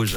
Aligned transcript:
Rouge. 0.00 0.16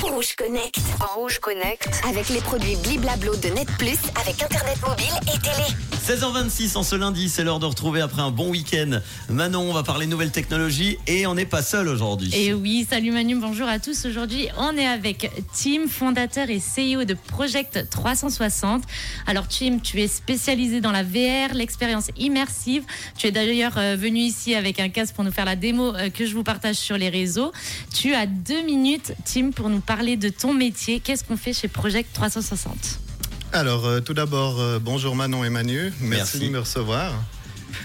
Rouge 0.00 0.36
Connect. 0.36 0.78
En 1.00 1.18
Rouge 1.18 1.40
Connect. 1.40 1.88
Avec 2.08 2.28
les 2.28 2.40
produits 2.40 2.76
Bliblablo 2.76 3.34
de 3.34 3.48
Net 3.48 3.68
Plus 3.78 3.98
avec 4.20 4.40
Internet 4.40 4.78
mobile 4.86 5.12
et 5.22 5.38
télé. 5.40 5.93
16h26 6.04 6.76
en 6.76 6.82
ce 6.82 6.96
lundi, 6.96 7.30
c'est 7.30 7.44
l'heure 7.44 7.60
de 7.60 7.64
retrouver 7.64 8.02
après 8.02 8.20
un 8.20 8.30
bon 8.30 8.50
week-end. 8.50 9.00
Manon, 9.30 9.60
on 9.60 9.72
va 9.72 9.82
parler 9.82 10.06
nouvelles 10.06 10.32
technologies 10.32 10.98
et 11.06 11.26
on 11.26 11.34
n'est 11.34 11.46
pas 11.46 11.62
seul 11.62 11.88
aujourd'hui. 11.88 12.30
Et 12.34 12.52
oui, 12.52 12.86
salut 12.90 13.10
Manu, 13.10 13.36
bonjour 13.36 13.66
à 13.66 13.78
tous. 13.78 14.04
Aujourd'hui, 14.04 14.48
on 14.58 14.76
est 14.76 14.86
avec 14.86 15.30
Tim, 15.54 15.88
fondateur 15.88 16.50
et 16.50 16.58
CEO 16.58 17.04
de 17.04 17.14
Project 17.14 17.88
360. 17.88 18.82
Alors 19.26 19.48
Tim, 19.48 19.78
tu 19.78 20.02
es 20.02 20.06
spécialisé 20.06 20.82
dans 20.82 20.92
la 20.92 21.02
VR, 21.02 21.54
l'expérience 21.54 22.10
immersive. 22.18 22.82
Tu 23.16 23.28
es 23.28 23.32
d'ailleurs 23.32 23.78
euh, 23.78 23.96
venu 23.96 24.18
ici 24.18 24.54
avec 24.54 24.80
un 24.80 24.90
casque 24.90 25.14
pour 25.14 25.24
nous 25.24 25.32
faire 25.32 25.46
la 25.46 25.56
démo 25.56 25.94
euh, 25.94 26.10
que 26.10 26.26
je 26.26 26.34
vous 26.34 26.44
partage 26.44 26.76
sur 26.76 26.98
les 26.98 27.08
réseaux. 27.08 27.50
Tu 27.94 28.12
as 28.12 28.26
deux 28.26 28.60
minutes, 28.60 29.14
Tim, 29.24 29.52
pour 29.52 29.70
nous 29.70 29.80
parler 29.80 30.18
de 30.18 30.28
ton 30.28 30.52
métier. 30.52 31.00
Qu'est-ce 31.00 31.24
qu'on 31.24 31.38
fait 31.38 31.54
chez 31.54 31.68
Project 31.68 32.10
360 32.12 33.00
Alors, 33.54 33.86
euh, 33.86 34.00
tout 34.00 34.14
d'abord, 34.14 34.60
euh, 34.60 34.80
bonjour 34.80 35.14
Manon 35.14 35.44
et 35.44 35.48
Manu. 35.48 35.92
Merci, 36.00 36.38
Merci. 36.38 36.38
de 36.40 36.48
me 36.48 36.58
recevoir. 36.58 37.12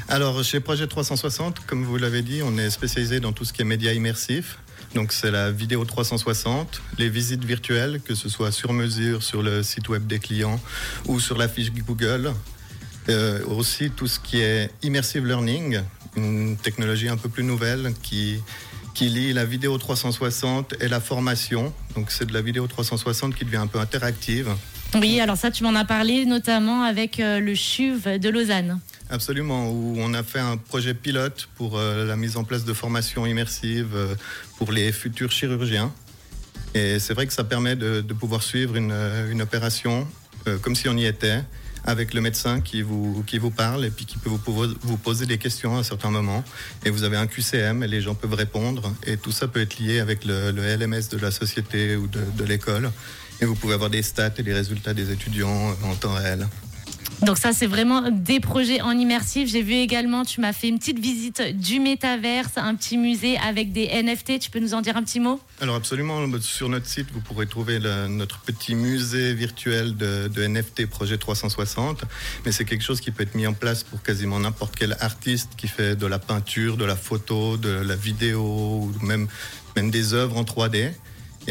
Alors, 0.07 0.43
chez 0.43 0.59
Projet 0.61 0.87
360, 0.87 1.59
comme 1.67 1.83
vous 1.83 1.97
l'avez 1.97 2.23
dit, 2.23 2.41
on 2.43 2.57
est 2.57 2.71
spécialisé 2.71 3.19
dans 3.19 3.33
tout 3.33 3.45
ce 3.45 3.53
qui 3.53 3.61
est 3.61 3.65
médias 3.65 3.93
immersifs. 3.93 4.57
Donc, 4.95 5.13
c'est 5.13 5.29
la 5.29 5.51
vidéo 5.51 5.85
360, 5.85 6.81
les 6.97 7.07
visites 7.07 7.45
virtuelles, 7.45 8.01
que 8.03 8.15
ce 8.15 8.29
soit 8.29 8.51
sur 8.51 8.73
mesure 8.73 9.21
sur 9.21 9.43
le 9.43 9.61
site 9.61 9.89
web 9.89 10.07
des 10.07 10.17
clients 10.17 10.59
ou 11.05 11.19
sur 11.19 11.37
la 11.37 11.47
fiche 11.47 11.71
Google. 11.71 12.33
Euh, 13.07 13.45
aussi, 13.45 13.91
tout 13.91 14.07
ce 14.07 14.19
qui 14.19 14.39
est 14.39 14.71
immersive 14.81 15.23
learning, 15.23 15.81
une 16.15 16.57
technologie 16.57 17.09
un 17.09 17.17
peu 17.17 17.29
plus 17.29 17.43
nouvelle 17.43 17.93
qui, 18.01 18.39
qui 18.95 19.07
lie 19.09 19.33
la 19.33 19.45
vidéo 19.45 19.77
360 19.77 20.73
et 20.81 20.87
la 20.87 20.99
formation. 20.99 21.71
Donc, 21.93 22.09
c'est 22.09 22.25
de 22.25 22.33
la 22.33 22.41
vidéo 22.41 22.65
360 22.65 23.35
qui 23.35 23.45
devient 23.45 23.57
un 23.57 23.67
peu 23.67 23.79
interactive. 23.79 24.49
Oui, 24.95 25.19
alors 25.19 25.37
ça, 25.37 25.51
tu 25.51 25.63
m'en 25.63 25.75
as 25.75 25.85
parlé 25.85 26.25
notamment 26.25 26.81
avec 26.81 27.19
euh, 27.19 27.39
le 27.39 27.53
CHUV 27.53 28.17
de 28.17 28.29
Lausanne. 28.29 28.79
Absolument, 29.11 29.69
où 29.69 29.95
on 29.99 30.13
a 30.15 30.23
fait 30.23 30.39
un 30.39 30.57
projet 30.57 30.95
pilote 30.95 31.47
pour 31.55 31.77
euh, 31.77 32.05
la 32.05 32.15
mise 32.15 32.37
en 32.37 32.43
place 32.43 32.65
de 32.65 32.73
formations 32.73 33.25
immersives 33.27 33.95
euh, 33.95 34.15
pour 34.57 34.71
les 34.71 34.91
futurs 34.91 35.31
chirurgiens. 35.31 35.93
Et 36.73 36.97
c'est 36.99 37.13
vrai 37.13 37.27
que 37.27 37.33
ça 37.33 37.43
permet 37.43 37.75
de, 37.75 38.01
pouvoir 38.13 38.41
suivre 38.41 38.75
une, 38.75 39.41
opération 39.41 40.07
comme 40.61 40.75
si 40.75 40.87
on 40.87 40.95
y 40.95 41.05
était, 41.05 41.43
avec 41.83 42.13
le 42.13 42.21
médecin 42.21 42.61
qui 42.61 42.83
vous, 42.83 43.23
qui 43.25 43.39
vous 43.39 43.49
parle 43.49 43.85
et 43.85 43.89
puis 43.89 44.05
qui 44.05 44.17
peut 44.19 44.29
vous, 44.29 44.67
vous 44.81 44.97
poser 44.97 45.25
des 45.25 45.39
questions 45.39 45.75
à 45.75 45.79
un 45.79 45.83
certain 45.83 46.11
moment. 46.11 46.43
Et 46.85 46.91
vous 46.91 47.03
avez 47.03 47.17
un 47.17 47.25
QCM 47.25 47.81
et 47.81 47.87
les 47.87 48.01
gens 48.01 48.13
peuvent 48.13 48.35
répondre. 48.35 48.93
Et 49.07 49.17
tout 49.17 49.31
ça 49.31 49.47
peut 49.47 49.61
être 49.61 49.79
lié 49.79 49.99
avec 49.99 50.25
le, 50.25 50.51
LMS 50.51 51.09
de 51.11 51.17
la 51.17 51.31
société 51.31 51.95
ou 51.95 52.07
de 52.07 52.43
l'école. 52.43 52.91
Et 53.41 53.45
vous 53.45 53.55
pouvez 53.55 53.73
avoir 53.73 53.89
des 53.89 54.01
stats 54.03 54.31
et 54.37 54.43
des 54.43 54.53
résultats 54.53 54.93
des 54.93 55.11
étudiants 55.11 55.75
en 55.83 55.95
temps 55.95 56.13
réel. 56.13 56.47
Donc 57.21 57.37
ça, 57.37 57.51
c'est 57.51 57.67
vraiment 57.67 58.09
des 58.11 58.39
projets 58.39 58.79
en 58.79 58.91
immersif. 58.91 59.49
J'ai 59.49 59.61
vu 59.61 59.73
également, 59.73 60.23
tu 60.23 60.39
m'as 60.39 60.53
fait 60.53 60.69
une 60.69 60.79
petite 60.79 60.99
visite 60.99 61.41
du 61.53 61.81
métaverse, 61.81 62.51
un 62.55 62.75
petit 62.75 62.97
musée 62.97 63.37
avec 63.39 63.73
des 63.73 63.87
NFT. 63.87 64.39
Tu 64.39 64.49
peux 64.49 64.59
nous 64.59 64.73
en 64.73 64.79
dire 64.79 64.95
un 64.95 65.03
petit 65.03 65.19
mot? 65.19 65.37
Alors 65.59 65.75
absolument, 65.75 66.25
sur 66.39 66.69
notre 66.69 66.85
site, 66.85 67.07
vous 67.13 67.19
pourrez 67.19 67.45
trouver 67.45 67.79
le- 67.79 68.07
notre 68.07 68.39
petit 68.39 68.73
musée 68.73 69.33
virtuel 69.33 69.97
de, 69.97 70.29
de 70.29 70.43
NFT 70.47 70.85
Projet 70.85 71.17
360. 71.17 72.05
Mais 72.45 72.53
c'est 72.53 72.63
quelque 72.63 72.83
chose 72.85 73.01
qui 73.01 73.11
peut 73.11 73.23
être 73.23 73.35
mis 73.35 73.47
en 73.47 73.53
place 73.53 73.83
pour 73.83 74.01
quasiment 74.01 74.39
n'importe 74.39 74.75
quel 74.77 74.95
artiste 75.01 75.49
qui 75.57 75.67
fait 75.67 75.97
de 75.97 76.05
la 76.05 76.19
peinture, 76.19 76.77
de 76.77 76.85
la 76.85 76.95
photo, 76.95 77.57
de 77.57 77.69
la 77.69 77.95
vidéo, 77.97 78.41
ou 78.43 79.05
même, 79.05 79.27
même 79.75 79.91
des 79.91 80.13
œuvres 80.13 80.37
en 80.37 80.43
3D. 80.43 80.91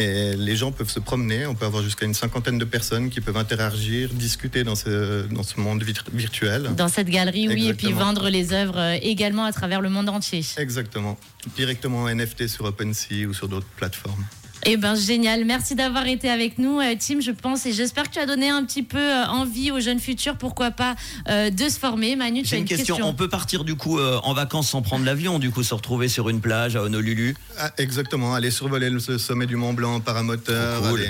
Et 0.01 0.37
les 0.37 0.55
gens 0.55 0.71
peuvent 0.71 0.89
se 0.91 1.01
promener, 1.01 1.45
on 1.47 1.57
peut 1.57 1.67
avoir 1.67 1.83
jusqu'à 1.83 2.07
une 2.07 2.15
cinquantaine 2.15 2.57
de 2.57 2.65
personnes 2.65 3.11
qui 3.11 3.21
peuvent 3.21 3.37
interagir, 3.37 4.11
discuter 4.15 4.63
dans 4.63 4.77
ce, 4.77 5.27
dans 5.27 5.43
ce 5.43 5.59
monde 5.59 5.83
vir- 5.83 6.05
virtuel. 6.13 6.71
dans 6.77 6.87
cette 6.89 7.09
galerie, 7.11 7.49
oui, 7.49 7.67
et 7.69 7.75
puis 7.75 7.91
vendre 7.93 8.29
les 8.29 8.53
œuvres 8.53 8.79
euh, 8.79 8.99
également 9.03 9.45
à 9.45 9.53
travers 9.53 9.81
le 9.81 9.91
monde 9.91 10.09
entier. 10.09 10.45
Exactement. 10.57 11.19
Directement 11.57 12.03
en 12.05 12.15
NFT 12.15 12.47
sur 12.47 12.65
OpenSea 12.65 13.27
ou 13.29 13.35
sur 13.35 13.49
d'autres 13.49 13.67
plateformes. 13.77 14.25
Eh 14.71 14.77
ben 14.77 14.95
génial, 14.95 15.47
merci 15.47 15.75
d'avoir 15.75 16.07
été 16.07 16.29
avec 16.29 16.59
nous, 16.59 16.79
euh, 16.79 16.95
Tim. 16.99 17.21
Je 17.21 17.31
pense 17.31 17.65
et 17.65 17.73
j'espère 17.73 18.05
que 18.05 18.11
tu 18.11 18.19
as 18.19 18.27
donné 18.27 18.51
un 18.51 18.63
petit 18.67 18.83
peu 18.83 18.99
euh, 18.99 19.25
envie 19.25 19.71
aux 19.71 19.81
jeunes 19.81 19.99
futurs, 19.99 20.37
pourquoi 20.37 20.71
pas, 20.71 20.95
euh, 21.31 21.49
de 21.49 21.69
se 21.71 21.79
former. 21.79 22.17
Manu, 22.17 22.43
tu 22.43 22.49
as 22.49 22.51
J'ai 22.51 22.59
une 22.59 22.65
question. 22.67 22.99
On 23.01 23.15
peut 23.15 23.31
partir 23.31 23.65
du 23.65 23.77
coup 23.77 23.99
euh, 23.99 24.21
en 24.25 24.35
vacances 24.35 24.69
sans 24.69 24.83
prendre 24.83 25.07
l'avion, 25.07 25.39
du 25.39 25.51
coup 25.51 25.63
se 25.63 25.73
retrouver 25.73 26.09
sur 26.09 26.29
une 26.29 26.43
plage 26.43 26.77
à 26.77 26.83
Honolulu? 26.83 27.35
Ah, 27.59 27.71
exactement, 27.79 28.35
aller 28.35 28.51
survoler 28.51 28.91
le 28.91 28.99
sommet 29.01 29.47
du 29.47 29.57
Mont 29.57 29.73
Blanc 29.73 29.95
en 29.95 30.01
paramoteur. 30.01 30.83
Cool. 30.83 31.01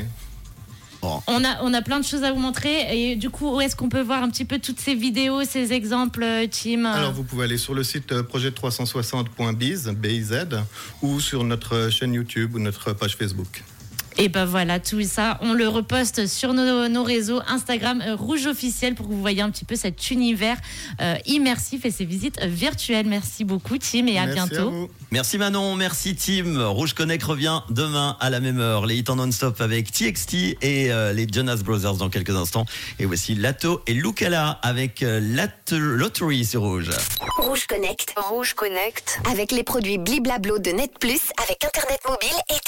On 1.27 1.45
a, 1.45 1.63
on 1.63 1.75
a 1.75 1.83
plein 1.83 2.01
de 2.01 2.05
choses 2.05 2.25
à 2.25 2.33
vous 2.33 2.41
montrer. 2.41 3.11
Et 3.11 3.17
du 3.17 3.31
coup, 3.31 3.57
où 3.57 3.61
est-ce 3.61 3.77
qu'on 3.77 3.89
peut 3.89 4.03
voir 4.03 4.23
un 4.23 4.31
petit 4.31 4.45
peu 4.45 4.59
toutes 4.59 4.81
ces 4.81 4.95
vidéos, 4.95 5.45
ces 5.45 5.73
exemples, 5.73 6.23
euh, 6.23 6.47
Tim 6.51 6.85
Alors 6.85 7.13
vous 7.13 7.25
pouvez 7.25 7.45
aller 7.45 7.59
sur 7.59 7.75
le 7.75 7.83
site 7.83 8.13
euh, 8.13 8.23
projet360.biz, 8.23 9.89
BIZ, 9.91 10.47
ou 11.03 11.21
sur 11.21 11.45
notre 11.45 11.91
chaîne 11.91 12.15
YouTube 12.15 12.55
ou 12.55 12.59
notre 12.59 12.93
page 12.93 13.17
Facebook. 13.17 13.63
Et 14.21 14.29
ben 14.29 14.45
voilà, 14.45 14.81
tout 14.81 15.03
ça, 15.03 15.39
on 15.43 15.53
le 15.53 15.69
reposte 15.69 16.27
sur 16.27 16.53
nos, 16.53 16.89
nos 16.89 17.05
réseaux 17.05 17.41
Instagram 17.47 18.03
euh, 18.05 18.17
Rouge 18.17 18.47
officiel 18.47 18.97
pour 18.97 19.07
que 19.07 19.13
vous 19.13 19.21
voyez 19.21 19.43
un 19.43 19.51
petit 19.51 19.65
peu 19.65 19.77
cet 19.77 20.11
univers 20.11 20.57
euh, 21.01 21.15
immersif 21.27 21.85
et 21.85 21.93
ces 21.93 22.05
visites 22.05 22.43
virtuelles. 22.45 23.07
Merci 23.07 23.45
beaucoup, 23.45 23.79
Tim, 23.79 24.09
et 24.09 24.19
à 24.19 24.27
Merci 24.27 24.35
bientôt. 24.35 24.71
vous. 24.73 24.89
Merci 25.13 25.39
Manon, 25.39 25.77
merci 25.77 26.17
Tim. 26.17 26.67
Rouge 26.67 26.95
Connect 26.95 27.23
revient 27.23 27.61
demain 27.71 28.17
à 28.19 28.29
la 28.29 28.41
même 28.41 28.59
heure. 28.59 28.87
Les 28.87 28.97
hits 28.97 29.05
en 29.09 29.17
non-stop 29.17 29.61
avec 29.61 29.93
TXT 29.93 30.35
et 30.63 30.93
euh, 30.93 31.13
les 31.13 31.27
Jonas 31.31 31.63
Brothers 31.65 31.95
dans 31.95 32.11
quelques 32.11 32.35
instants. 32.35 32.67
Et 32.99 33.07
voici 33.07 33.37
Lato 33.37 33.83
et 33.87 33.95
Lucala 33.95 34.59
avec 34.63 35.05
euh, 35.05 35.21
Lottery 35.71 36.45
sur 36.45 36.63
Rouge. 36.63 36.91
Rouge 37.39 37.67
Connect. 37.69 38.15
Rouge 38.17 38.55
Connect. 38.55 39.21
Avec 39.31 39.53
les 39.53 39.63
produits 39.63 39.99
Bliblablo 39.99 40.59
de 40.59 40.73
Net 40.73 40.99
Plus 40.99 41.21
avec 41.45 41.65
Internet 41.65 42.01
mobile 42.09 42.37
et 42.51 42.53
télé. 42.53 42.59